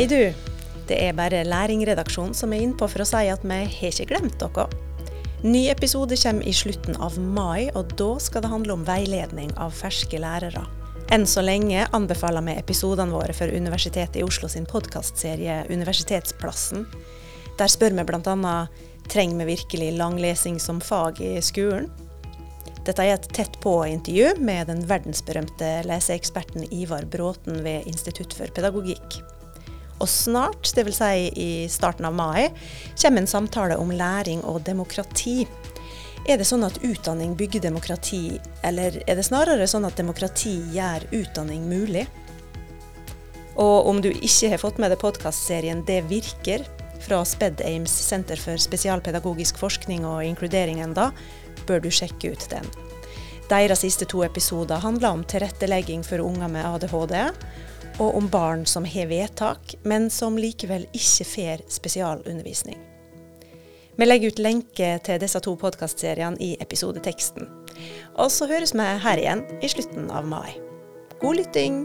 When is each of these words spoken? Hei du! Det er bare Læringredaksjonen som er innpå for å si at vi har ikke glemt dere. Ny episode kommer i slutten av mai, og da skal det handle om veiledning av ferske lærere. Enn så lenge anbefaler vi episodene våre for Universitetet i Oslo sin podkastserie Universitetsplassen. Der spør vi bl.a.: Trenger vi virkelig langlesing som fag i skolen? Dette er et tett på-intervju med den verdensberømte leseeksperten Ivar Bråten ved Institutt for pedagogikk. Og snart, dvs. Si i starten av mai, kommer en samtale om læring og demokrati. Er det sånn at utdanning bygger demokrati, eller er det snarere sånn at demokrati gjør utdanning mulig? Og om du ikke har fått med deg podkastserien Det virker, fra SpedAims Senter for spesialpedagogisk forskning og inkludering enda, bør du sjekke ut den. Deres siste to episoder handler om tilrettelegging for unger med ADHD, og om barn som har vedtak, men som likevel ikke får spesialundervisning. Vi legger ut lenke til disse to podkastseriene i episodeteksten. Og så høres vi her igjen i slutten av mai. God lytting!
Hei 0.00 0.06
du! 0.08 0.32
Det 0.88 0.96
er 0.96 1.12
bare 1.12 1.42
Læringredaksjonen 1.44 2.32
som 2.32 2.54
er 2.56 2.62
innpå 2.64 2.86
for 2.88 3.02
å 3.02 3.04
si 3.04 3.26
at 3.28 3.42
vi 3.44 3.56
har 3.68 3.90
ikke 3.90 4.06
glemt 4.08 4.38
dere. 4.40 4.62
Ny 5.44 5.66
episode 5.68 6.16
kommer 6.22 6.46
i 6.48 6.54
slutten 6.56 6.94
av 7.04 7.18
mai, 7.20 7.66
og 7.76 7.90
da 8.00 8.14
skal 8.16 8.40
det 8.40 8.48
handle 8.48 8.78
om 8.78 8.86
veiledning 8.86 9.50
av 9.60 9.74
ferske 9.76 10.16
lærere. 10.22 10.62
Enn 11.12 11.26
så 11.28 11.44
lenge 11.44 11.82
anbefaler 11.92 12.46
vi 12.46 12.54
episodene 12.62 13.12
våre 13.12 13.34
for 13.36 13.52
Universitetet 13.52 14.16
i 14.16 14.24
Oslo 14.24 14.48
sin 14.48 14.64
podkastserie 14.64 15.66
Universitetsplassen. 15.68 16.86
Der 17.60 17.68
spør 17.68 17.98
vi 17.98 18.06
bl.a.: 18.08 18.54
Trenger 19.04 19.42
vi 19.42 19.50
virkelig 19.52 19.90
langlesing 19.98 20.56
som 20.64 20.80
fag 20.80 21.20
i 21.20 21.34
skolen? 21.44 21.90
Dette 22.86 23.04
er 23.04 23.18
et 23.18 23.28
tett 23.36 23.60
på-intervju 23.60 24.40
med 24.40 24.72
den 24.72 24.80
verdensberømte 24.88 25.82
leseeksperten 25.84 26.64
Ivar 26.72 27.04
Bråten 27.04 27.60
ved 27.68 27.84
Institutt 27.84 28.32
for 28.32 28.48
pedagogikk. 28.48 29.20
Og 30.00 30.08
snart, 30.08 30.72
dvs. 30.76 30.96
Si 30.96 31.28
i 31.36 31.50
starten 31.68 32.08
av 32.08 32.16
mai, 32.16 32.48
kommer 33.02 33.22
en 33.22 33.30
samtale 33.30 33.76
om 33.76 33.92
læring 33.92 34.42
og 34.48 34.62
demokrati. 34.64 35.44
Er 36.28 36.40
det 36.40 36.48
sånn 36.48 36.64
at 36.66 36.80
utdanning 36.84 37.32
bygger 37.36 37.64
demokrati, 37.64 38.38
eller 38.66 38.98
er 39.06 39.16
det 39.16 39.24
snarere 39.24 39.68
sånn 39.68 39.86
at 39.88 39.96
demokrati 40.00 40.58
gjør 40.74 41.06
utdanning 41.16 41.64
mulig? 41.68 42.06
Og 43.60 43.88
om 43.88 44.00
du 44.00 44.10
ikke 44.12 44.52
har 44.52 44.60
fått 44.62 44.78
med 44.80 44.92
deg 44.92 45.00
podkastserien 45.00 45.82
Det 45.84 46.00
virker, 46.08 46.64
fra 47.00 47.22
SpedAims 47.24 47.92
Senter 47.92 48.36
for 48.36 48.60
spesialpedagogisk 48.60 49.58
forskning 49.58 50.04
og 50.04 50.20
inkludering 50.24 50.82
enda, 50.84 51.10
bør 51.66 51.80
du 51.80 51.88
sjekke 51.92 52.34
ut 52.34 52.46
den. 52.52 52.66
Deres 53.50 53.82
siste 53.82 54.06
to 54.06 54.22
episoder 54.22 54.78
handler 54.84 55.16
om 55.16 55.24
tilrettelegging 55.26 56.04
for 56.06 56.22
unger 56.22 56.52
med 56.52 56.68
ADHD, 56.68 57.16
og 58.00 58.16
om 58.16 58.28
barn 58.32 58.64
som 58.66 58.86
har 58.88 59.10
vedtak, 59.10 59.74
men 59.84 60.08
som 60.10 60.38
likevel 60.40 60.86
ikke 60.96 61.26
får 61.28 61.64
spesialundervisning. 61.68 62.78
Vi 64.00 64.06
legger 64.06 64.32
ut 64.32 64.40
lenke 64.40 64.94
til 65.04 65.20
disse 65.20 65.40
to 65.44 65.52
podkastseriene 65.60 66.40
i 66.40 66.54
episodeteksten. 66.64 67.48
Og 68.16 68.32
så 68.32 68.48
høres 68.48 68.72
vi 68.72 68.86
her 69.04 69.20
igjen 69.20 69.44
i 69.60 69.68
slutten 69.68 70.08
av 70.08 70.24
mai. 70.24 70.56
God 71.20 71.42
lytting! 71.42 71.84